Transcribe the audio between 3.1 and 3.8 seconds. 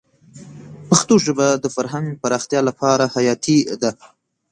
حیاتي